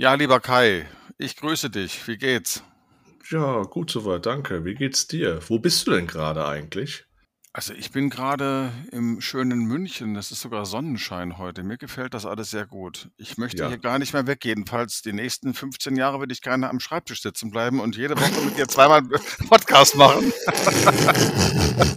[0.00, 0.86] Ja, lieber Kai,
[1.18, 2.06] ich grüße dich.
[2.06, 2.62] Wie geht's?
[3.30, 4.64] Ja, gut soweit, danke.
[4.64, 5.40] Wie geht's dir?
[5.48, 7.04] Wo bist du denn gerade eigentlich?
[7.52, 10.14] Also ich bin gerade im schönen München.
[10.14, 11.64] Es ist sogar Sonnenschein heute.
[11.64, 13.08] Mir gefällt das alles sehr gut.
[13.16, 13.80] Ich möchte hier Ja.
[13.80, 14.44] gar nicht mehr weg.
[14.44, 18.40] Jedenfalls die nächsten 15 Jahre würde ich gerne am Schreibtisch sitzen bleiben und jede Woche
[18.44, 19.02] mit dir zweimal
[19.48, 20.32] Podcast machen.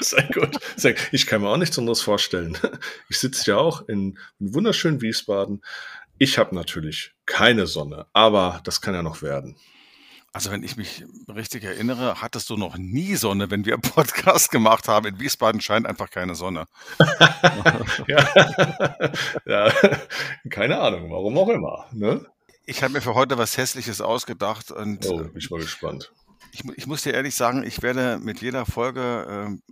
[0.00, 0.56] Sehr gut.
[0.76, 1.08] Sehr, gut.
[1.10, 2.56] ich kann mir auch nichts anderes vorstellen.
[3.08, 5.62] Ich sitze ja auch in, in wunderschönen Wiesbaden.
[6.18, 9.56] Ich habe natürlich keine Sonne, aber das kann ja noch werden.
[10.32, 14.88] Also wenn ich mich richtig erinnere, hattest du noch nie Sonne, wenn wir Podcast gemacht
[14.88, 15.06] haben.
[15.06, 16.66] In Wiesbaden scheint einfach keine Sonne.
[18.08, 18.28] ja.
[19.46, 19.72] ja.
[20.50, 21.86] keine Ahnung, warum auch immer.
[21.92, 22.26] Ne?
[22.66, 26.12] Ich habe mir für heute was Hässliches ausgedacht und Oh, bin ich mal gespannt.
[26.50, 29.62] ich, ich muss dir ehrlich sagen, ich werde mit jeder Folge ähm,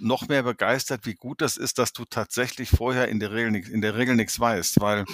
[0.00, 3.80] noch mehr begeistert, wie gut das ist, dass du tatsächlich vorher in der Regel, in
[3.80, 5.04] der Regel nichts weißt, weil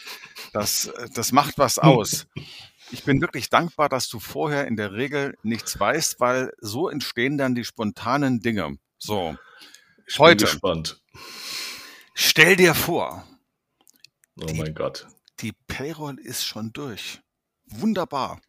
[0.52, 2.26] das, äh, das macht was aus.
[2.90, 7.36] Ich bin wirklich dankbar, dass du vorher in der Regel nichts weißt, weil so entstehen
[7.36, 8.78] dann die spontanen Dinge.
[8.98, 9.36] So,
[10.06, 11.00] Ich bin heute, gespannt.
[12.14, 13.26] stell dir vor,
[14.40, 15.06] Oh die, mein Gott.
[15.40, 17.20] die Payroll ist schon durch.
[17.66, 18.40] Wunderbar.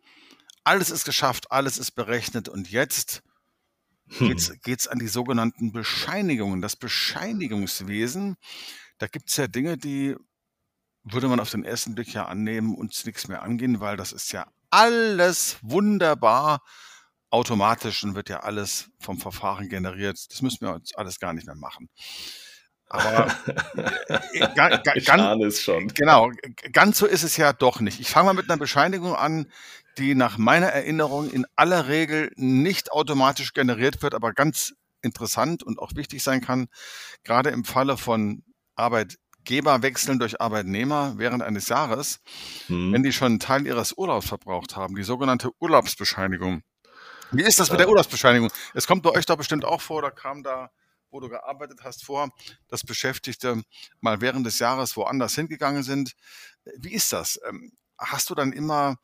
[0.64, 3.24] Alles ist geschafft, alles ist berechnet und jetzt
[4.24, 4.60] geht's, Hm.
[4.64, 8.36] geht's an die sogenannten Bescheinigungen, das Bescheinigungswesen.
[9.00, 10.16] Da gibt's ja Dinge, die
[11.04, 14.32] würde man auf den ersten Blick ja annehmen, uns nichts mehr angehen, weil das ist
[14.32, 16.62] ja alles wunderbar
[17.32, 20.20] automatisch und wird ja alles vom Verfahren generiert.
[20.32, 21.90] Das müssen wir uns alles gar nicht mehr machen.
[22.90, 23.28] Aber
[24.34, 25.88] äh, ga, ga, ich ganz, ahne es schon.
[25.90, 26.32] genau,
[26.72, 28.00] ganz so ist es ja doch nicht.
[28.00, 29.46] Ich fange mal mit einer Bescheinigung an,
[29.98, 35.80] die nach meiner Erinnerung in aller Regel nicht automatisch generiert wird, aber ganz interessant und
[35.80, 36.68] auch wichtig sein kann,
[37.24, 38.44] gerade im Falle von
[38.76, 42.20] Arbeitgeberwechseln durch Arbeitnehmer während eines Jahres,
[42.68, 43.04] wenn Hm.
[43.04, 46.64] die schon einen Teil ihres Urlaubs verbraucht haben, die sogenannte Urlaubsbescheinigung.
[47.32, 47.92] Wie ist das mit der Ja.
[47.92, 48.50] Urlaubsbescheinigung?
[48.74, 50.72] Es kommt bei euch doch bestimmt auch vor, da kam da,
[51.12, 52.30] wo du gearbeitet hast, vor,
[52.68, 53.62] dass Beschäftigte
[54.02, 56.14] mal während des Jahres woanders hingegangen sind.
[56.78, 57.40] Wie ist das?
[57.48, 57.72] Ähm,
[58.02, 58.96] Hast du dann immer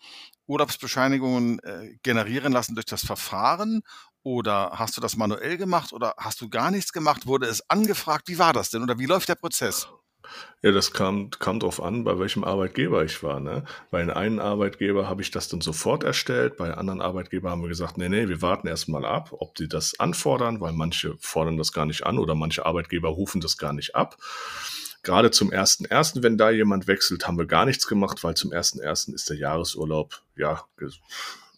[0.48, 3.82] Urlaubsbescheinigungen äh, generieren lassen durch das Verfahren
[4.24, 7.28] oder hast du das manuell gemacht oder hast du gar nichts gemacht?
[7.28, 8.28] Wurde es angefragt?
[8.30, 9.90] Wie war das denn oder wie läuft der Prozess?
[10.62, 13.40] Ja, das kam, kam drauf an, bei welchem Arbeitgeber ich war.
[13.40, 13.66] Ne?
[13.92, 17.70] Bei den einen Arbeitgeber habe ich das dann sofort erstellt, bei anderen Arbeitgeber haben wir
[17.70, 21.58] gesagt, nee, nee, wir warten erst mal ab, ob die das anfordern, weil manche fordern
[21.58, 24.18] das gar nicht an oder manche Arbeitgeber rufen das gar nicht ab.
[25.04, 29.14] Gerade zum 1.1., wenn da jemand wechselt, haben wir gar nichts gemacht, weil zum 1.1.
[29.14, 30.64] ist der Jahresurlaub, ja,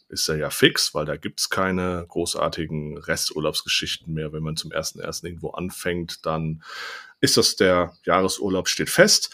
[0.09, 4.33] ist er ja fix, weil da gibt's keine großartigen Resturlaubsgeschichten mehr.
[4.33, 5.25] Wenn man zum 1.1.
[5.25, 6.63] irgendwo anfängt, dann
[7.19, 9.31] ist das der Jahresurlaub steht fest.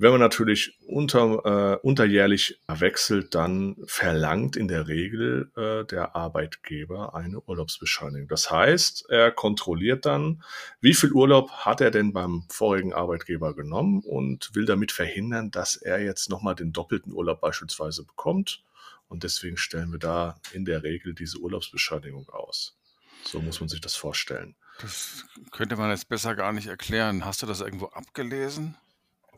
[0.00, 7.16] Wenn man natürlich unter, äh, unterjährlich wechselt, dann verlangt in der Regel äh, der Arbeitgeber
[7.16, 8.28] eine Urlaubsbescheinigung.
[8.28, 10.44] Das heißt, er kontrolliert dann,
[10.80, 15.74] wie viel Urlaub hat er denn beim vorigen Arbeitgeber genommen und will damit verhindern, dass
[15.74, 18.62] er jetzt nochmal den doppelten Urlaub beispielsweise bekommt.
[19.08, 22.76] Und deswegen stellen wir da in der Regel diese Urlaubsbescheinigung aus.
[23.24, 24.54] So muss man sich das vorstellen.
[24.80, 27.24] Das könnte man jetzt besser gar nicht erklären.
[27.24, 28.76] Hast du das irgendwo abgelesen?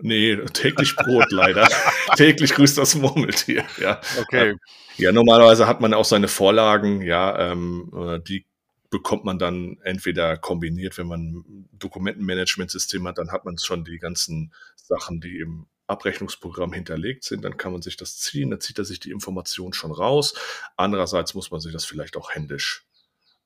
[0.03, 1.69] Nee, täglich Brot leider.
[2.17, 3.65] täglich grüßt das Murmeltier.
[3.79, 4.01] Ja.
[4.19, 4.57] Okay.
[4.97, 8.47] ja, normalerweise hat man auch seine Vorlagen, ja, ähm, äh, die
[8.91, 13.99] bekommt man dann entweder kombiniert, wenn man ein Dokumentenmanagementsystem hat, dann hat man schon die
[13.99, 18.79] ganzen Sachen, die im Abrechnungsprogramm hinterlegt sind, dann kann man sich das ziehen, dann zieht
[18.79, 20.35] er sich die Information schon raus.
[20.77, 22.87] Andererseits muss man sich das vielleicht auch händisch.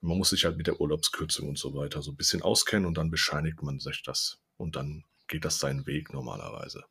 [0.00, 2.98] Man muss sich halt mit der Urlaubskürzung und so weiter so ein bisschen auskennen und
[2.98, 4.38] dann bescheinigt man sich das.
[4.56, 6.84] Und dann geht das seinen Weg normalerweise.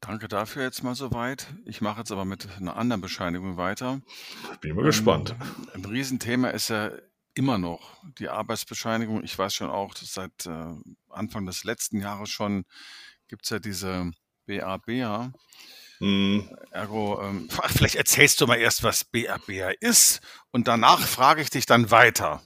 [0.00, 1.46] Danke dafür jetzt mal soweit.
[1.64, 4.00] Ich mache jetzt aber mit einer anderen Bescheinigung weiter.
[4.60, 5.34] Bin mal Ähm, gespannt.
[5.74, 6.92] ein Riesenthema ist ja
[7.34, 9.24] immer noch die Arbeitsbescheinigung.
[9.24, 10.74] Ich weiß schon auch, dass seit äh,
[11.08, 12.64] Anfang des letzten Jahres schon
[13.28, 14.10] gibt's ja diese
[14.46, 15.32] BABA.
[15.98, 20.20] Hm, Ergo, ähm, vielleicht erzählst du mal erst, was BABA ist
[20.52, 22.42] und danach frage ich dich dann weiter.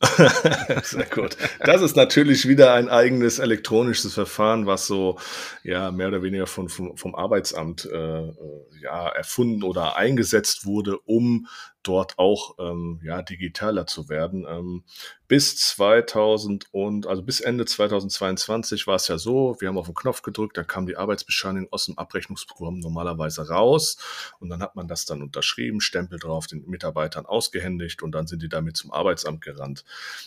[0.82, 1.36] Sehr gut.
[1.62, 5.18] Das ist natürlich wieder ein eigenes elektronisches Verfahren, was so
[5.62, 8.34] ja mehr oder weniger von, vom, vom Arbeitsamt äh, äh,
[8.80, 11.48] ja erfunden oder eingesetzt wurde, um
[11.82, 14.46] dort auch ähm, ja digitaler zu werden.
[14.48, 14.84] Ähm,
[15.28, 19.94] bis 2000 und also bis Ende 2022 war es ja so, wir haben auf den
[19.94, 23.96] Knopf gedrückt, dann kam die Arbeitsbescheinigung aus dem Abrechnungsprogramm normalerweise raus
[24.40, 28.42] und dann hat man das dann unterschrieben, Stempel drauf, den Mitarbeitern ausgehändigt und dann sind
[28.42, 29.84] die damit zum Arbeitsamt gerannt.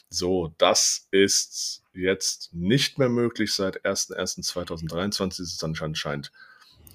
[0.10, 3.54] So, das ist jetzt nicht mehr möglich.
[3.54, 6.32] Seit 1.1.2023 ist es anscheinend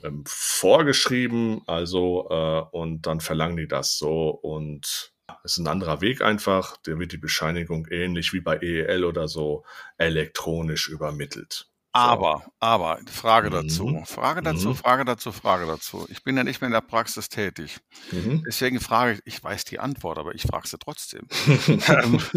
[0.04, 5.12] ähm, vorgeschrieben, also äh, und dann verlangen die das so und
[5.44, 9.28] es ist ein anderer Weg einfach, der wird die Bescheinigung ähnlich wie bei EEL oder
[9.28, 9.64] so
[9.98, 11.68] elektronisch übermittelt.
[11.94, 12.00] So.
[12.00, 14.04] Aber, aber, Frage dazu, mhm.
[14.04, 14.74] Frage dazu, mhm.
[14.76, 16.06] Frage dazu, Frage dazu.
[16.10, 17.78] Ich bin ja nicht mehr in der Praxis tätig.
[18.12, 18.44] Mhm.
[18.46, 21.26] Deswegen frage ich, ich weiß die Antwort, aber ich frage sie trotzdem.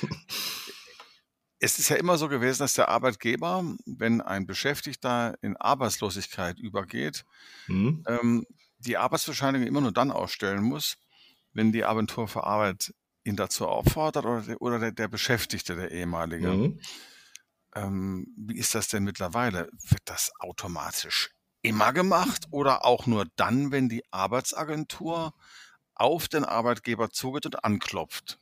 [1.60, 7.24] Es ist ja immer so gewesen, dass der Arbeitgeber, wenn ein Beschäftigter in Arbeitslosigkeit übergeht,
[7.68, 8.02] mhm.
[8.08, 8.46] ähm,
[8.78, 10.96] die Arbeitsbescheinigung immer nur dann ausstellen muss,
[11.52, 15.90] wenn die Agentur für Arbeit ihn dazu auffordert oder der, oder der, der Beschäftigte, der
[15.90, 16.48] ehemalige.
[16.48, 16.80] Mhm.
[17.74, 19.68] Ähm, wie ist das denn mittlerweile?
[19.88, 21.30] Wird das automatisch
[21.62, 25.34] immer gemacht oder auch nur dann, wenn die Arbeitsagentur
[25.94, 28.38] auf den Arbeitgeber zugeht und anklopft?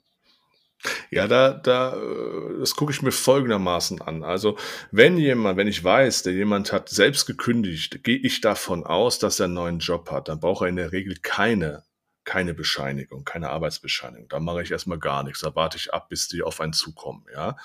[1.10, 4.22] Ja, da, da, äh, das gucke ich mir folgendermaßen an.
[4.22, 4.56] Also,
[4.90, 9.40] wenn jemand, wenn ich weiß, der jemand hat selbst gekündigt, gehe ich davon aus, dass
[9.40, 10.28] er einen neuen Job hat.
[10.28, 11.84] Dann braucht er in der Regel keine,
[12.24, 14.28] keine Bescheinigung, keine Arbeitsbescheinigung.
[14.28, 15.40] Da mache ich erstmal gar nichts.
[15.40, 17.56] Da warte ich ab, bis die auf einen zukommen, ja.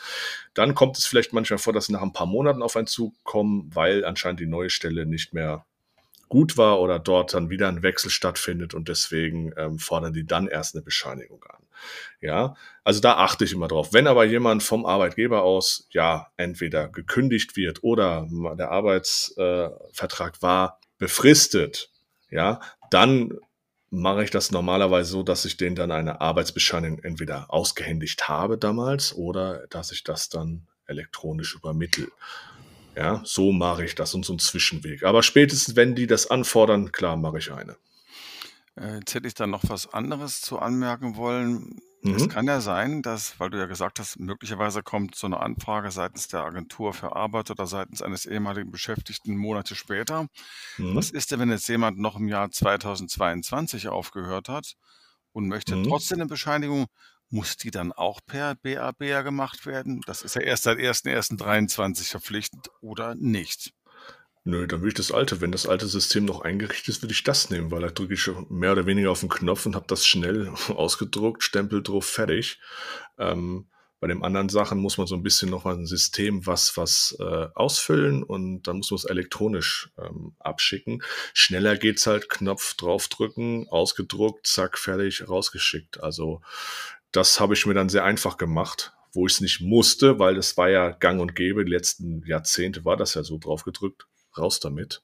[0.54, 3.70] Dann kommt es vielleicht manchmal vor, dass sie nach ein paar Monaten auf einen zukommen,
[3.74, 5.66] weil anscheinend die neue Stelle nicht mehr
[6.34, 10.48] gut war oder dort dann wieder ein Wechsel stattfindet und deswegen ähm, fordern die dann
[10.48, 11.62] erst eine Bescheinigung an.
[12.22, 13.94] Ja, also da achte ich immer drauf.
[13.94, 18.28] Wenn aber jemand vom Arbeitgeber aus, ja, entweder gekündigt wird oder
[18.58, 21.92] der Arbeitsvertrag äh, war befristet,
[22.32, 23.38] ja, dann
[23.92, 29.14] mache ich das normalerweise so, dass ich den dann eine Arbeitsbescheinigung entweder ausgehändigt habe damals
[29.14, 32.08] oder dass ich das dann elektronisch übermittle.
[32.96, 35.04] Ja, so mache ich das und so ein Zwischenweg.
[35.04, 37.76] Aber spätestens, wenn die das anfordern, klar, mache ich eine.
[38.76, 41.80] Äh, jetzt hätte ich dann noch was anderes zu anmerken wollen.
[42.06, 42.28] Es mhm.
[42.28, 46.28] kann ja sein, dass, weil du ja gesagt hast, möglicherweise kommt so eine Anfrage seitens
[46.28, 50.28] der Agentur für Arbeit oder seitens eines ehemaligen Beschäftigten Monate später.
[50.78, 51.18] Was mhm.
[51.18, 54.74] ist denn, wenn jetzt jemand noch im Jahr 2022 aufgehört hat
[55.32, 55.86] und möchte Mhm.
[55.86, 56.88] trotzdem eine Bescheinigung?
[57.34, 60.02] Muss die dann auch per BABA gemacht werden?
[60.06, 63.74] Das ist ja erst seit 1.1.23 verpflichtend oder nicht?
[64.44, 67.24] Nö, dann würde ich das alte, wenn das alte System noch eingerichtet ist, würde ich
[67.24, 70.06] das nehmen, weil da drücke ich mehr oder weniger auf den Knopf und habe das
[70.06, 72.60] schnell ausgedruckt, Stempel drauf, fertig.
[73.18, 73.66] Ähm,
[74.00, 77.18] bei den anderen Sachen muss man so ein bisschen noch mal ein System was, was
[77.20, 81.02] äh, ausfüllen und dann muss man es elektronisch ähm, abschicken.
[81.34, 86.04] Schneller geht's halt, Knopf draufdrücken, ausgedruckt, zack, fertig, rausgeschickt.
[86.04, 86.42] Also
[87.14, 90.58] das habe ich mir dann sehr einfach gemacht, wo ich es nicht musste, weil es
[90.58, 91.64] war ja gang und gäbe.
[91.64, 94.08] Die letzten Jahrzehnte war das ja so draufgedrückt,
[94.38, 95.04] raus damit.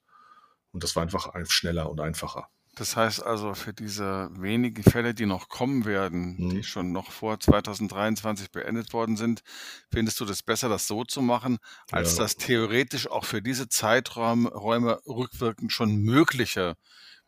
[0.72, 2.50] Und das war einfach schneller und einfacher.
[2.76, 6.50] Das heißt also, für diese wenigen Fälle, die noch kommen werden, mhm.
[6.50, 9.42] die schon noch vor 2023 beendet worden sind,
[9.92, 11.58] findest du das besser, das so zu machen,
[11.92, 12.24] als ja.
[12.24, 16.76] das theoretisch auch für diese Zeiträume rückwirkend schon mögliche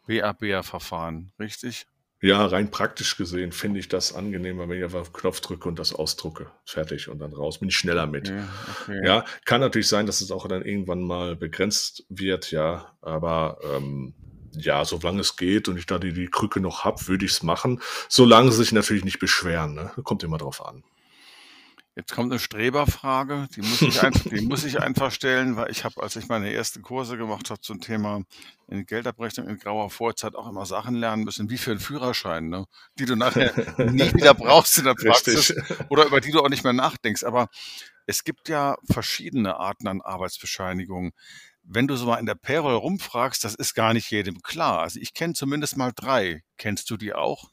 [0.08, 1.86] BABA-Verfahren, richtig?
[2.22, 5.68] Ja, rein praktisch gesehen finde ich das angenehmer, wenn ich einfach auf den Knopf drücke
[5.68, 6.52] und das ausdrucke.
[6.66, 7.60] Fertig und dann raus.
[7.60, 8.30] Bin ich schneller mit.
[8.30, 8.44] Okay,
[8.84, 9.02] okay.
[9.08, 12.96] Ja, kann natürlich sein, dass es auch dann irgendwann mal begrenzt wird, ja.
[13.02, 14.14] Aber ähm,
[14.54, 17.44] ja, solange es geht und ich da die, die Krücke noch habe, würde ich es
[17.44, 17.82] machen.
[18.08, 19.74] Solange sie sich natürlich nicht beschweren.
[19.74, 19.92] Ne?
[20.04, 20.84] Kommt immer drauf an.
[21.94, 25.84] Jetzt kommt eine Streberfrage, die muss ich einfach, die muss ich einfach stellen, weil ich
[25.84, 28.24] habe, als ich meine ersten Kurse gemacht habe zum Thema
[28.70, 32.66] in Geldabrechnung in grauer Vorzeit auch immer Sachen lernen müssen, wie für einen Führerschein, ne?
[32.98, 33.54] die du nachher
[33.92, 35.92] nie wieder brauchst in der Praxis Richtig.
[35.92, 37.26] oder über die du auch nicht mehr nachdenkst.
[37.26, 37.50] Aber
[38.06, 41.12] es gibt ja verschiedene Arten an Arbeitsbescheinigungen.
[41.64, 44.80] Wenn du so mal in der Payroll rumfragst, das ist gar nicht jedem klar.
[44.80, 46.42] Also ich kenne zumindest mal drei.
[46.58, 47.52] Kennst du die auch?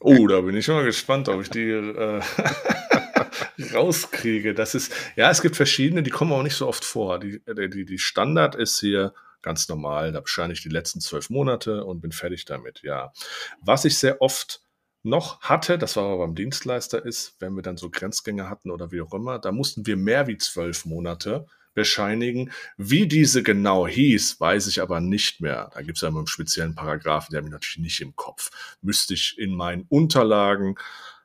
[0.00, 2.20] oh, da bin ich schon mal gespannt, ob ich die äh,
[3.74, 4.54] rauskriege.
[4.54, 7.18] Das ist, ja, es gibt verschiedene, die kommen auch nicht so oft vor.
[7.18, 9.12] Die, äh, die, die Standard ist hier
[9.42, 10.12] ganz normal.
[10.12, 13.12] Da bescheine ich die letzten zwölf Monate und bin fertig damit, ja.
[13.60, 14.62] Was ich sehr oft
[15.02, 18.92] noch hatte, das war aber beim Dienstleister ist, wenn wir dann so Grenzgänge hatten oder
[18.92, 22.52] wie auch immer, da mussten wir mehr wie zwölf Monate bescheinigen.
[22.76, 25.70] Wie diese genau hieß, weiß ich aber nicht mehr.
[25.74, 28.50] Da gibt es ja immer einen speziellen Paragraphen, der habe ich natürlich nicht im Kopf.
[28.80, 30.76] Müsste ich in meinen Unterlagen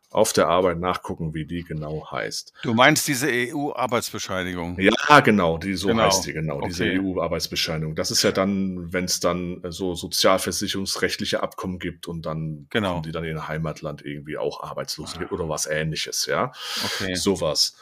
[0.09, 2.53] auf der Arbeit nachgucken, wie die genau heißt.
[2.63, 4.79] Du meinst diese EU-Arbeitsbescheinigung?
[4.79, 6.03] Ja, genau, die so genau.
[6.03, 6.67] heißt die genau, okay.
[6.67, 7.95] diese EU-Arbeitsbescheinigung.
[7.95, 13.01] Das ist ja dann, wenn es dann so sozialversicherungsrechtliche Abkommen gibt und dann genau.
[13.01, 15.25] die dann in Heimatland irgendwie auch arbeitslos ah.
[15.31, 16.51] oder was ähnliches, ja.
[16.85, 17.15] Okay.
[17.15, 17.75] Sowas.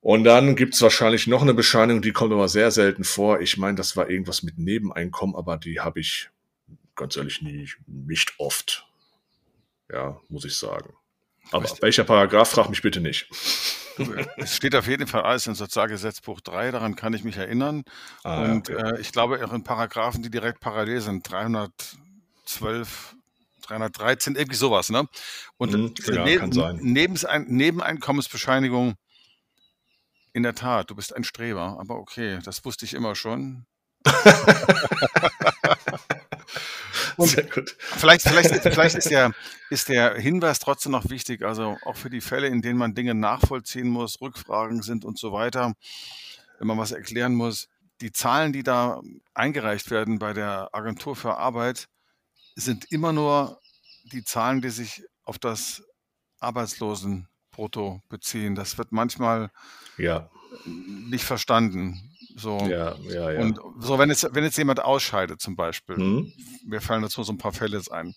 [0.00, 3.40] Und dann gibt's wahrscheinlich noch eine Bescheinigung, die kommt aber sehr selten vor.
[3.40, 6.30] Ich meine, das war irgendwas mit Nebeneinkommen, aber die habe ich
[6.94, 8.86] ganz ehrlich nie, nicht oft.
[9.90, 10.92] Ja, muss ich sagen.
[11.50, 11.82] Aber Richtig.
[11.82, 13.28] welcher Paragraph, frag mich bitte nicht.
[14.36, 17.84] es steht auf jeden Fall alles im Sozialgesetzbuch 3, daran kann ich mich erinnern.
[18.22, 18.96] Ah, und okay.
[18.96, 23.16] äh, ich glaube auch in Paragraphen, die direkt parallel sind, 312,
[23.62, 24.90] 313, irgendwie sowas.
[24.90, 25.06] Ne?
[25.56, 28.94] Und hm, ja, Neben, Nebenein Nebeneinkommensbescheinigung,
[30.32, 33.66] in der Tat, du bist ein Streber, aber okay, das wusste ich immer schon.
[37.18, 37.76] Sehr gut.
[37.78, 39.32] Vielleicht, vielleicht, vielleicht ist, der,
[39.70, 43.14] ist der Hinweis trotzdem noch wichtig, also auch für die Fälle, in denen man Dinge
[43.14, 45.74] nachvollziehen muss, Rückfragen sind und so weiter,
[46.58, 47.68] wenn man was erklären muss.
[48.00, 49.00] Die Zahlen, die da
[49.34, 51.88] eingereicht werden bei der Agentur für Arbeit,
[52.54, 53.60] sind immer nur
[54.04, 55.82] die Zahlen, die sich auf das
[56.38, 58.54] Arbeitslosenbrutto beziehen.
[58.54, 59.50] Das wird manchmal
[59.96, 60.30] ja.
[60.64, 62.07] nicht verstanden.
[62.38, 62.58] So.
[62.68, 63.40] Ja, ja, ja.
[63.40, 66.32] Und so, wenn jetzt, wenn jetzt jemand ausscheidet zum Beispiel, mhm.
[66.64, 68.14] mir fallen dazu so ein paar Fälle jetzt ein,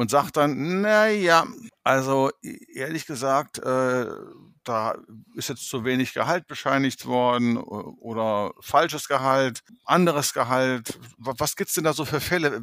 [0.00, 1.46] und sagt dann, naja,
[1.84, 4.06] also e, ehrlich gesagt, äh,
[4.64, 4.96] da
[5.34, 10.98] ist jetzt zu wenig Gehalt bescheinigt worden oder falsches Gehalt, anderes Gehalt.
[11.18, 12.62] Was gibt's denn da so für Fälle?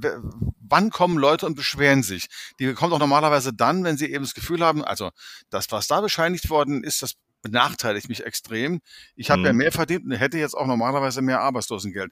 [0.60, 2.28] Wann kommen Leute und beschweren sich?
[2.60, 5.12] Die kommen doch normalerweise dann, wenn sie eben das Gefühl haben, also
[5.52, 8.82] das, was da bescheinigt worden ist, das benachteiligt mich extrem.
[9.16, 9.46] Ich habe mhm.
[9.46, 12.12] ja mehr verdient und hätte jetzt auch normalerweise mehr Arbeitslosengeld.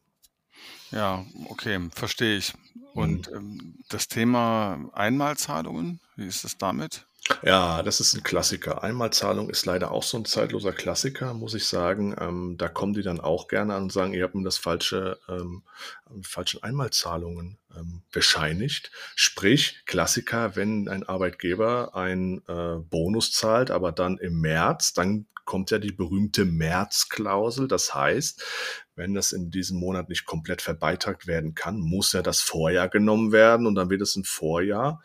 [0.91, 2.53] Ja, okay, verstehe ich.
[2.94, 3.38] Und mhm.
[3.38, 7.06] ähm, das Thema Einmalzahlungen, wie ist es damit?
[7.43, 8.83] Ja, das ist ein Klassiker.
[8.83, 12.15] Einmalzahlung ist leider auch so ein zeitloser Klassiker, muss ich sagen.
[12.19, 15.19] Ähm, da kommen die dann auch gerne an und sagen, ihr habt mir das falsche,
[15.29, 15.63] ähm,
[16.24, 18.91] falschen Einmalzahlungen ähm, bescheinigt.
[19.15, 25.71] Sprich, Klassiker, wenn ein Arbeitgeber einen äh, Bonus zahlt, aber dann im März, dann kommt
[25.71, 27.67] ja die berühmte Märzklausel.
[27.67, 28.43] Das heißt,
[28.95, 33.31] wenn das in diesem Monat nicht komplett verbeitragt werden kann, muss ja das Vorjahr genommen
[33.31, 35.01] werden und dann wird es im Vorjahr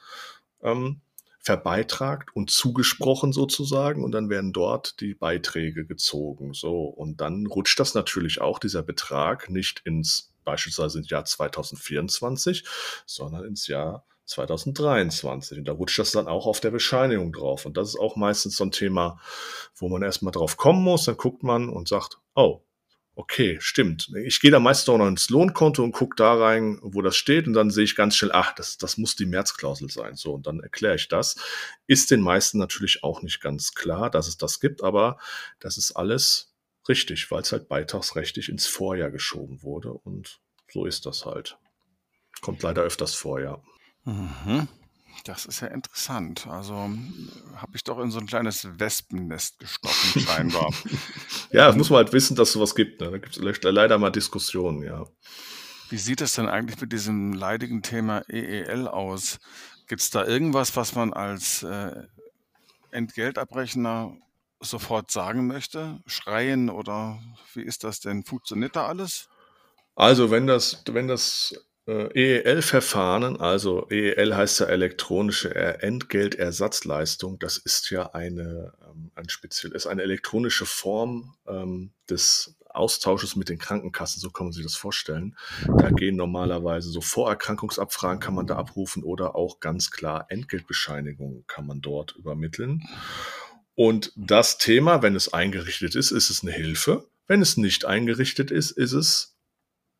[0.62, 1.00] ähm,
[1.44, 6.54] verbeitragt und zugesprochen sozusagen und dann werden dort die Beiträge gezogen.
[6.54, 12.64] So und dann rutscht das natürlich auch dieser Betrag nicht ins beispielsweise ins Jahr 2024,
[13.04, 15.58] sondern ins Jahr 2023.
[15.58, 17.66] Und da rutscht das dann auch auf der Bescheinigung drauf.
[17.66, 19.20] Und das ist auch meistens so ein Thema,
[19.74, 21.04] wo man erstmal drauf kommen muss.
[21.04, 22.62] Dann guckt man und sagt, oh,
[23.14, 24.10] okay, stimmt.
[24.24, 27.46] Ich gehe da meistens auch noch ins Lohnkonto und gucke da rein, wo das steht.
[27.46, 30.16] Und dann sehe ich ganz schnell, ach, das, das muss die Märzklausel sein.
[30.16, 31.36] So, und dann erkläre ich das.
[31.86, 35.18] Ist den meisten natürlich auch nicht ganz klar, dass es das gibt, aber
[35.60, 36.54] das ist alles
[36.88, 39.92] richtig, weil es halt beitragsrechtlich ins Vorjahr geschoben wurde.
[39.92, 40.40] Und
[40.70, 41.58] so ist das halt.
[42.40, 43.62] Kommt leider öfters vor, ja.
[44.04, 44.68] Mhm.
[45.24, 46.46] Das ist ja interessant.
[46.48, 50.72] Also habe ich doch in so ein kleines Wespennest gestochen, scheinbar.
[51.52, 53.00] ja, das muss man halt wissen, dass es sowas gibt.
[53.00, 53.10] Ne?
[53.10, 55.06] Da gibt es leider mal Diskussionen, ja.
[55.88, 59.38] Wie sieht es denn eigentlich mit diesem leidigen Thema EEL aus?
[59.86, 62.02] Gibt es da irgendwas, was man als äh,
[62.90, 64.16] Entgeltabrechner
[64.60, 66.00] sofort sagen möchte?
[66.06, 67.20] Schreien oder
[67.52, 68.24] wie ist das denn?
[68.24, 69.28] Funktioniert da alles?
[69.94, 71.54] Also wenn das, wenn das
[71.86, 79.86] EEL-Verfahren, also EEL heißt ja elektronische Entgeltersatzleistung, das ist ja eine, ähm, ein speziell, ist
[79.86, 85.36] eine elektronische Form ähm, des Austausches mit den Krankenkassen, so kann man sich das vorstellen.
[85.78, 91.66] Da gehen normalerweise so Vorerkrankungsabfragen kann man da abrufen oder auch ganz klar Entgeltbescheinigungen kann
[91.66, 92.82] man dort übermitteln.
[93.76, 98.50] Und das Thema, wenn es eingerichtet ist, ist es eine Hilfe Wenn es nicht eingerichtet
[98.50, 99.33] ist, ist es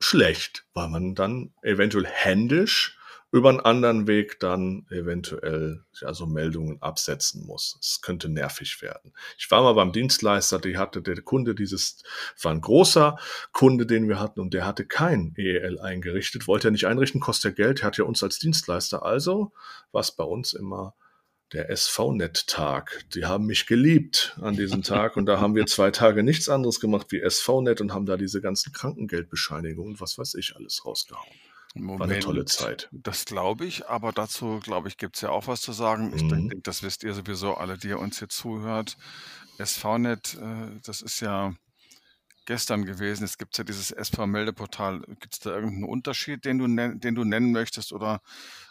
[0.00, 2.98] schlecht, weil man dann eventuell händisch
[3.34, 7.76] über einen anderen Weg dann eventuell ja, so Meldungen absetzen muss.
[7.80, 9.12] Es könnte nervig werden.
[9.36, 12.04] Ich war mal beim Dienstleister, die hatte der Kunde dieses,
[12.40, 13.18] war ein großer
[13.50, 17.58] Kunde, den wir hatten und der hatte kein EEL eingerichtet, wollte er nicht einrichten, kostet
[17.58, 19.04] ja Geld, hat ja uns als Dienstleister.
[19.04, 19.52] Also
[19.90, 20.94] was bei uns immer
[21.52, 23.04] der SV-Net-Tag.
[23.14, 26.80] Die haben mich geliebt an diesem Tag und da haben wir zwei Tage nichts anderes
[26.80, 31.28] gemacht wie SV-Net und haben da diese ganzen Krankengeldbescheinigungen, was weiß ich, alles rausgehauen.
[31.76, 32.88] War eine tolle Zeit.
[32.92, 36.12] das glaube ich, aber dazu, glaube ich, gibt es ja auch was zu sagen.
[36.14, 36.28] Ich Mhm.
[36.28, 38.96] denke, das wisst ihr sowieso alle, die ihr uns hier zuhört.
[39.58, 41.54] SV-Net, äh, das ist ja
[42.46, 43.24] gestern gewesen.
[43.24, 45.00] Es gibt ja dieses SV-Meldeportal.
[45.20, 47.92] Gibt es da irgendeinen Unterschied, den du, den du nennen möchtest?
[47.92, 48.20] Oder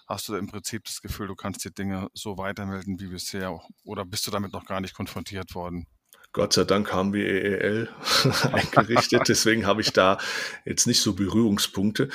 [0.07, 3.59] hast du im Prinzip das Gefühl, du kannst die Dinge so weitermelden wie bisher?
[3.83, 5.87] Oder bist du damit noch gar nicht konfrontiert worden?
[6.33, 7.89] Gott sei Dank haben wir EEL
[8.51, 10.17] eingerichtet, deswegen habe ich da
[10.65, 12.09] jetzt nicht so Berührungspunkte.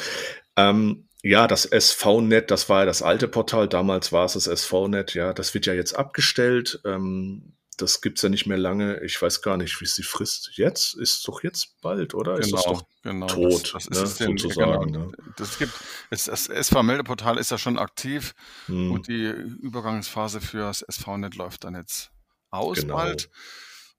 [0.56, 5.14] Ähm, ja, das SV-Net, das war ja das alte Portal, damals war es das SV-Net,
[5.14, 6.80] ja, das wird ja jetzt abgestellt.
[6.84, 9.00] Ähm, das gibt's ja nicht mehr lange.
[9.02, 11.26] Ich weiß gar nicht, wie es die Frist jetzt ist.
[11.26, 12.38] Doch jetzt bald, oder?
[12.38, 13.26] Ist das Genau, doch genau.
[13.26, 14.42] Das, tot, das ist ne, es denn, genau.
[14.42, 14.90] sozusagen.
[14.90, 15.12] Ne?
[15.36, 15.72] Das gibt,
[16.10, 18.34] es, das SV-Meldeportal ist ja schon aktiv
[18.66, 22.10] Hm, und die Übergangsphase für das SV-Net läuft dann jetzt
[22.50, 22.96] aus genau.
[22.96, 23.30] bald.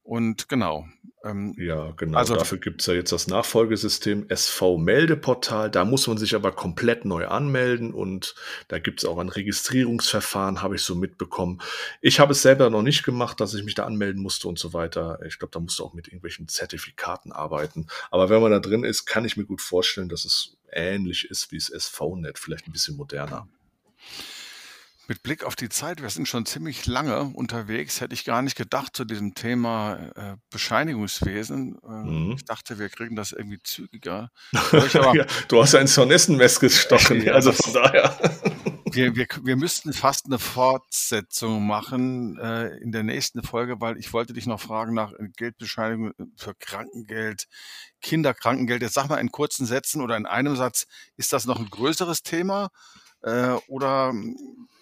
[0.09, 0.87] Und genau.
[1.23, 2.17] Ähm, Ja, genau.
[2.17, 5.69] also, Dafür gibt's ja jetzt das Nachfolgesystem SV-Meldeportal.
[5.69, 8.33] Da muss man sich aber komplett neu anmelden und
[8.69, 11.61] da gibt's auch ein Registrierungsverfahren, habe ich so mitbekommen.
[12.01, 14.73] Ich habe es selber noch nicht gemacht, dass ich mich da anmelden musste und so
[14.73, 15.19] weiter.
[15.27, 17.85] Ich glaube, da musst du auch mit irgendwelchen Zertifikaten arbeiten.
[18.09, 21.51] Aber wenn man da drin ist, kann ich mir gut vorstellen, dass es ähnlich ist
[21.51, 23.47] wie das SV-Net, vielleicht ein bisschen moderner.
[25.09, 28.55] Mit Blick auf die Zeit, wir sind schon ziemlich lange unterwegs, hätte ich gar nicht
[28.55, 31.79] gedacht zu diesem Thema äh, Bescheinigungswesen.
[31.83, 32.31] Äh, Mhm.
[32.33, 34.29] ich dachte, wir kriegen das irgendwie zügiger.
[34.53, 38.15] Aber ja, du hast ja ins Hornissennest gestochen, ja, also von daher.
[38.91, 44.13] wir, wir, wir müssten fast eine Fortsetzung machen äh, in der nächsten Folge, weil ich
[44.13, 47.47] wollte dich noch fragen nach Geldbescheinigung für Krankengeld,
[48.01, 48.83] Kinderkrankengeld.
[48.83, 50.85] Jetzt sag mal in kurzen Sätzen oder in einem Satz,
[51.17, 52.69] ist das noch ein größeres Thema
[53.23, 54.13] äh, oder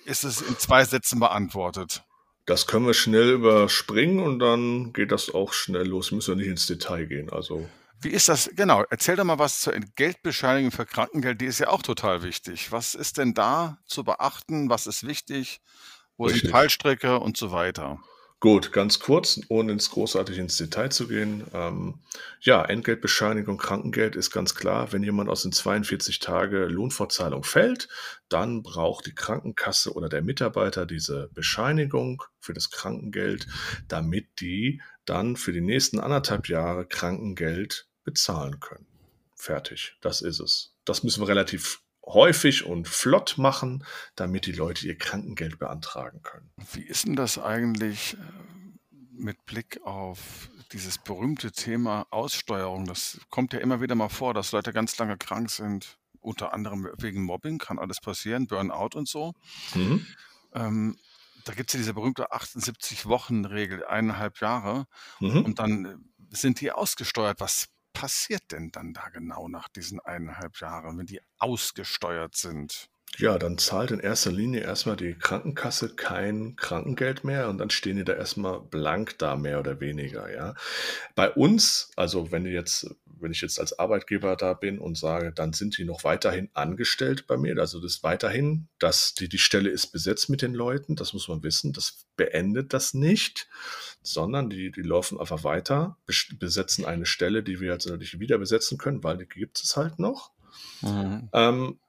[0.06, 2.04] ist es in zwei Sätzen beantwortet?
[2.45, 6.12] Das können wir schnell überspringen und dann geht das auch schnell los.
[6.12, 7.30] Müssen wir nicht ins Detail gehen.
[7.30, 7.67] Also,
[8.00, 8.50] Wie ist das?
[8.56, 11.41] Genau, erzähl doch mal was zur Entgeltbescheinigung für Krankengeld.
[11.41, 12.71] Die ist ja auch total wichtig.
[12.71, 14.69] Was ist denn da zu beachten?
[14.69, 15.60] Was ist wichtig?
[16.15, 16.52] Wo sind richtig.
[16.52, 18.00] Fallstricke und so weiter?
[18.39, 21.43] Gut, ganz kurz, ohne ins großartig ins Detail zu gehen.
[21.54, 22.02] Ähm,
[22.39, 24.93] ja, Entgeltbescheinigung, Krankengeld ist ganz klar.
[24.93, 27.88] Wenn jemand aus den 42 Tage Lohnfortzahlung fällt,
[28.30, 33.47] dann braucht die Krankenkasse oder der Mitarbeiter diese Bescheinigung für das Krankengeld,
[33.88, 38.86] damit die dann für die nächsten anderthalb Jahre Krankengeld bezahlen können.
[39.36, 40.76] Fertig, das ist es.
[40.86, 43.84] Das müssen wir relativ häufig und flott machen,
[44.15, 46.50] damit die Leute ihr Krankengeld beantragen können.
[46.74, 48.17] Wie ist denn das eigentlich äh,
[49.12, 52.86] mit Blick auf dieses berühmte Thema Aussteuerung?
[52.86, 56.89] Das kommt ja immer wieder mal vor, dass Leute ganz lange krank sind, unter anderem
[56.98, 59.34] wegen Mobbing, kann alles passieren, Burnout und so.
[59.76, 60.06] Mhm.
[60.54, 60.98] Ähm,
[61.46, 64.86] da gibt es ja diese berühmte 78-Wochen-Regel, eineinhalb Jahre,
[65.20, 65.46] Mhm.
[65.46, 65.96] und dann äh,
[66.36, 67.39] sind die ausgesteuert.
[67.39, 67.67] Was
[67.98, 72.92] passiert denn dann da genau nach diesen eineinhalb Jahren, wenn die ausgesteuert sind?
[73.15, 77.98] Ja, dann zahlt in erster Linie erstmal die Krankenkasse kein Krankengeld mehr und dann stehen
[77.98, 80.54] die da erstmal blank da, mehr oder weniger, ja.
[81.15, 85.54] Bei uns, also wenn jetzt, wenn ich jetzt als Arbeitgeber da bin und sage, dann
[85.54, 89.88] sind die noch weiterhin angestellt bei mir, also das weiterhin, dass die, die Stelle ist
[89.88, 93.48] besetzt mit den Leuten, das muss man wissen, das beendet das nicht,
[94.04, 98.38] sondern die, die laufen einfach weiter, bes- besetzen eine Stelle, die wir jetzt natürlich wieder
[98.38, 100.34] besetzen können, weil die gibt es halt noch.
[100.82, 101.30] Mhm.
[101.34, 101.80] Ähm,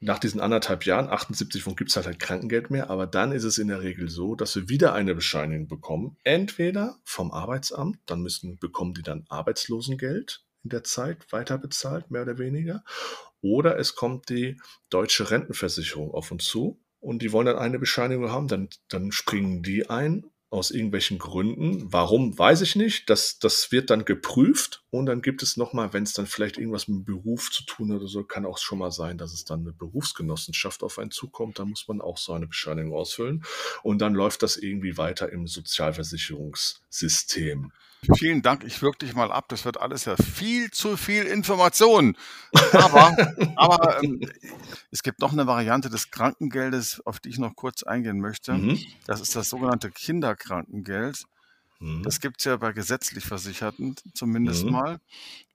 [0.00, 3.44] nach diesen anderthalb Jahren, 78 Wochen, gibt es halt, halt Krankengeld mehr, aber dann ist
[3.44, 6.16] es in der Regel so, dass wir wieder eine Bescheinigung bekommen.
[6.22, 12.22] Entweder vom Arbeitsamt, dann müssen, bekommen die dann Arbeitslosengeld in der Zeit weiter bezahlt, mehr
[12.22, 12.84] oder weniger.
[13.40, 18.30] Oder es kommt die deutsche Rentenversicherung auf uns zu und die wollen dann eine Bescheinigung
[18.30, 21.92] haben, dann, dann springen die ein aus irgendwelchen Gründen.
[21.92, 23.10] Warum, weiß ich nicht.
[23.10, 26.88] Das, das wird dann geprüft und dann gibt es nochmal, wenn es dann vielleicht irgendwas
[26.88, 29.44] mit dem Beruf zu tun hat oder so, kann auch schon mal sein, dass es
[29.44, 31.58] dann eine Berufsgenossenschaft auf einen zukommt.
[31.58, 33.44] Da muss man auch so eine Bescheinigung ausfüllen
[33.82, 37.72] und dann läuft das irgendwie weiter im Sozialversicherungssystem.
[38.16, 39.48] Vielen Dank, ich wirke dich mal ab.
[39.48, 42.16] Das wird alles ja viel zu viel Information.
[42.72, 43.16] Aber,
[43.56, 44.20] aber ähm,
[44.90, 48.52] es gibt noch eine Variante des Krankengeldes, auf die ich noch kurz eingehen möchte.
[48.52, 48.78] Mhm.
[49.06, 51.24] Das ist das sogenannte Kinderkrankengeld.
[51.80, 52.02] Mhm.
[52.02, 54.72] Das gibt es ja bei gesetzlich Versicherten zumindest mhm.
[54.72, 55.00] mal,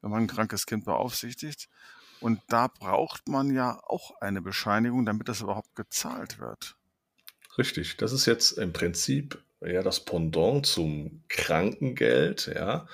[0.02, 1.70] wenn man ein krankes Kind beaufsichtigt.
[2.20, 6.76] Und da braucht man ja auch eine Bescheinigung, damit das überhaupt gezahlt wird.
[7.58, 12.88] Richtig, das ist jetzt im Prinzip ja das Pendant zum Krankengeld, ja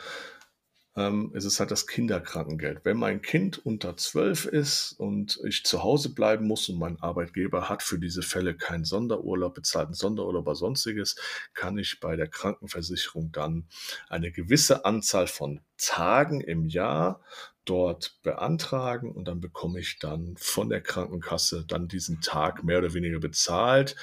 [0.97, 2.83] ähm, ist es halt das Kinderkrankengeld.
[2.83, 7.69] Wenn mein Kind unter zwölf ist und ich zu Hause bleiben muss und mein Arbeitgeber
[7.69, 11.15] hat für diese Fälle keinen Sonderurlaub, bezahlten Sonderurlaub oder sonstiges,
[11.53, 13.67] kann ich bei der Krankenversicherung dann
[14.09, 17.21] eine gewisse Anzahl von Tagen im Jahr
[17.63, 22.93] dort beantragen und dann bekomme ich dann von der Krankenkasse dann diesen Tag mehr oder
[22.93, 23.95] weniger bezahlt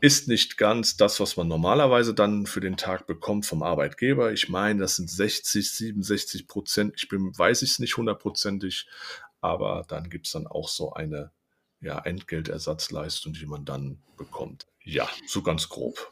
[0.00, 4.32] ist nicht ganz das, was man normalerweise dann für den Tag bekommt vom Arbeitgeber.
[4.32, 6.94] Ich meine, das sind 60, 67 Prozent.
[6.96, 8.86] Ich bin, weiß ich es nicht hundertprozentig,
[9.40, 11.30] aber dann gibt es dann auch so eine
[11.80, 14.66] ja, Entgeltersatzleistung, die man dann bekommt.
[14.82, 16.10] Ja, so ganz grob.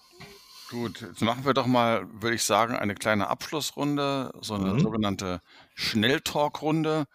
[0.70, 4.80] Gut, jetzt machen wir doch mal, würde ich sagen, eine kleine Abschlussrunde, so eine mhm.
[4.80, 5.40] sogenannte
[5.74, 7.06] Schnelltalkrunde.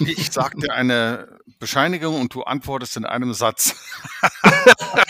[0.00, 3.74] Ich sage dir eine Bescheinigung und du antwortest in einem Satz.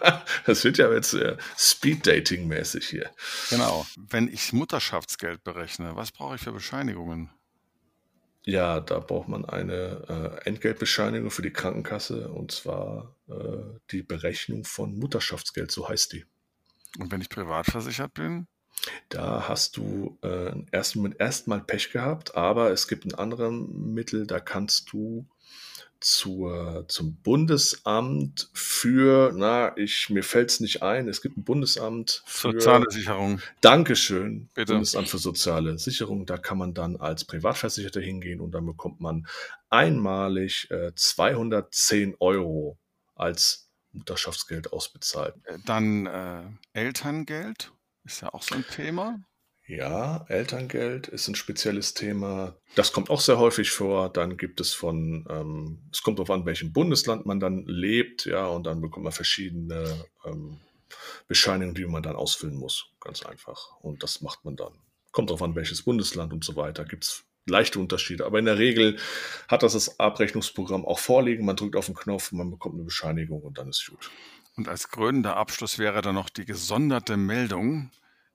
[0.46, 3.10] das wird ja jetzt äh, Speed-Dating-mäßig hier.
[3.50, 3.86] Genau.
[3.96, 7.30] Wenn ich Mutterschaftsgeld berechne, was brauche ich für Bescheinigungen?
[8.44, 13.34] Ja, da braucht man eine äh, Entgeltbescheinigung für die Krankenkasse und zwar äh,
[13.90, 16.24] die Berechnung von Mutterschaftsgeld, so heißt die.
[16.98, 18.46] Und wenn ich privat versichert bin?
[19.08, 24.40] Da hast du äh, erst, erstmal Pech gehabt, aber es gibt ein anderes Mittel, da
[24.40, 25.28] kannst du
[26.00, 32.22] zur, zum Bundesamt für, na, ich, mir fällt es nicht ein, es gibt ein Bundesamt
[32.26, 33.40] für soziale Sicherung.
[33.60, 34.48] Dankeschön.
[34.54, 34.74] Bitte.
[34.74, 36.26] Bundesamt für soziale Sicherung.
[36.26, 39.26] Da kann man dann als Privatversicherter hingehen und dann bekommt man
[39.70, 42.78] einmalig äh, 210 Euro
[43.14, 45.34] als Mutterschaftsgeld ausbezahlt.
[45.44, 47.72] Äh, dann äh, Elterngeld
[48.04, 49.20] ist ja auch so ein Thema.
[49.68, 52.56] Ja, Elterngeld ist ein spezielles Thema.
[52.74, 54.08] Das kommt auch sehr häufig vor.
[54.08, 58.46] Dann gibt es von, ähm, es kommt darauf an, welchem Bundesland man dann lebt, ja,
[58.46, 60.58] und dann bekommt man verschiedene ähm,
[61.28, 62.86] Bescheinigungen, die man dann ausfüllen muss.
[63.00, 63.76] Ganz einfach.
[63.82, 64.72] Und das macht man dann.
[65.12, 66.86] Kommt darauf an, welches Bundesland und so weiter.
[66.86, 68.24] Gibt es leichte Unterschiede.
[68.24, 68.98] Aber in der Regel
[69.48, 71.44] hat das das Abrechnungsprogramm auch vorliegen.
[71.44, 74.10] Man drückt auf den Knopf, man bekommt eine Bescheinigung und dann ist gut.
[74.56, 77.90] Und als krönender Abschluss wäre dann noch die gesonderte Meldung,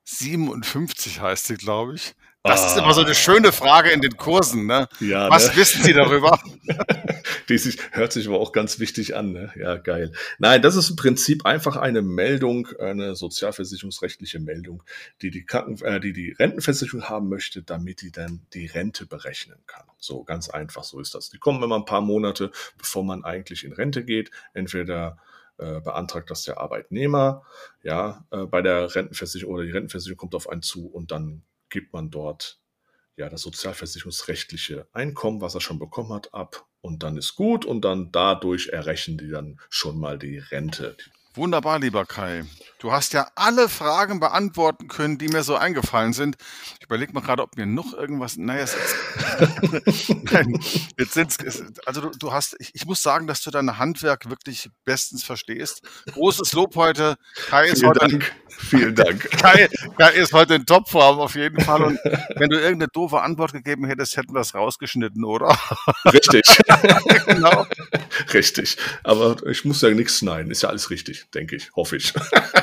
[0.06, 2.16] 57 heißt sie, glaube ich.
[2.46, 2.68] Das ah.
[2.68, 4.66] ist immer so eine schöne Frage in den Kursen.
[4.66, 4.90] Ne?
[5.00, 5.56] Ja, Was ne?
[5.56, 6.38] wissen Sie darüber?
[7.50, 9.32] Die sich, hört sich aber auch ganz wichtig an.
[9.32, 9.54] Ne?
[9.56, 10.12] Ja, geil.
[10.40, 14.84] Nein, das ist im Prinzip einfach eine Meldung, eine sozialversicherungsrechtliche Meldung,
[15.22, 19.60] die die, Kranken, äh, die, die Rentenversicherung haben möchte, damit die dann die Rente berechnen
[19.66, 19.86] kann.
[19.98, 21.30] So ganz einfach, so ist das.
[21.30, 24.32] Die kommen immer ein paar Monate, bevor man eigentlich in Rente geht.
[24.54, 25.18] Entweder
[25.58, 27.44] äh, beantragt das der Arbeitnehmer,
[27.84, 31.94] ja, äh, bei der Rentenversicherung oder die Rentenversicherung kommt auf einen zu und dann gibt
[31.94, 32.60] man dort
[33.16, 37.82] ja das sozialversicherungsrechtliche Einkommen, was er schon bekommen hat, ab und dann ist gut und
[37.82, 40.98] dann dadurch errechnen die dann schon mal die Rente,
[41.36, 42.46] Wunderbar, lieber Kai.
[42.78, 46.36] Du hast ja alle Fragen beantworten können, die mir so eingefallen sind.
[46.80, 48.38] Ich überlege mal gerade, ob mir noch irgendwas.
[48.38, 50.60] Naja, es ist, Nein,
[51.00, 51.38] jetzt sind's,
[51.86, 55.82] also du, du hast, ich, ich, muss sagen, dass du dein Handwerk wirklich bestens verstehst.
[56.12, 57.16] Großes Lob heute.
[57.48, 58.00] Kai ist Vielen heute.
[58.00, 58.36] Dank.
[58.58, 59.30] Vielen Dank.
[59.32, 61.84] Kai, Kai ist heute in Topform auf jeden Fall.
[61.84, 62.00] Und
[62.36, 65.58] wenn du irgendeine doofe Antwort gegeben hättest, hätten wir es rausgeschnitten, oder?
[66.06, 66.44] Richtig.
[67.28, 67.66] genau.
[68.34, 68.78] Richtig.
[69.04, 70.52] Aber ich muss ja nichts schneiden.
[70.52, 72.14] Ist ja alles richtig denke ich, hoffe ich.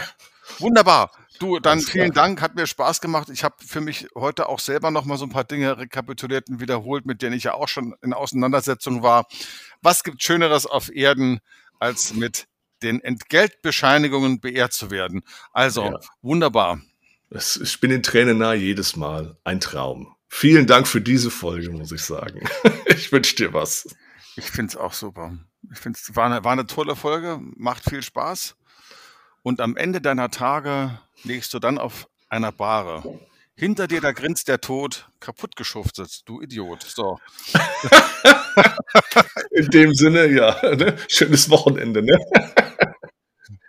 [0.59, 1.11] Wunderbar.
[1.38, 3.31] Du, dann vielen Dank, hat mir Spaß gemacht.
[3.31, 6.61] Ich habe für mich heute auch selber noch mal so ein paar Dinge rekapituliert und
[6.61, 9.26] wiederholt, mit denen ich ja auch schon in Auseinandersetzung war.
[9.81, 11.40] Was gibt Schöneres auf Erden,
[11.79, 12.44] als mit
[12.83, 15.23] den Entgeltbescheinigungen beehrt zu werden?
[15.53, 16.01] Also, ja.
[16.23, 16.81] wunderbar.
[17.31, 19.37] Ich bin in Tränen nahe jedes Mal.
[19.45, 20.14] Ein Traum.
[20.29, 22.49] Vielen Dank für diese Folge, muss ich sagen.
[22.87, 23.88] Ich wünsche dir was.
[24.37, 25.33] Ich finde es auch super.
[25.73, 28.57] Ich finde es war eine, war eine tolle Folge, macht viel Spaß.
[29.43, 33.21] Und am Ende deiner Tage legst du dann auf einer Bahre.
[33.57, 36.83] Hinter dir, da grinst der Tod, kaputt geschuftet, du Idiot.
[36.83, 37.19] So.
[39.51, 40.57] In dem Sinne, ja.
[40.75, 40.97] Ne?
[41.09, 42.19] Schönes Wochenende, ne?